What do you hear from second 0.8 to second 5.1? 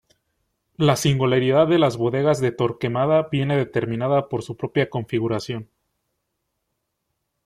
singularidad de las bodegas de Torquemada viene determinada por su propia